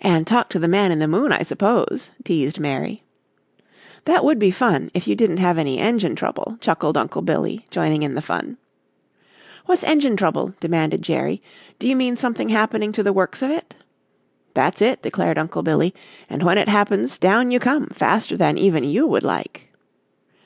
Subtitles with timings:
[0.00, 3.02] "And talk to the man in the moon, I suppose," teased Mary.
[4.06, 8.02] "That would be fun, if you didn't have any engine trouble," chuckled Uncle Billy, joining
[8.02, 8.56] in the fun.
[9.66, 11.42] "What's engine trouble?" demanded Jerry.
[11.78, 13.76] "Do you mean something happening to the works of it?"
[14.54, 15.94] "That's it," declared Uncle Billy,
[16.30, 19.70] "and when it happens down you come faster than even you would like."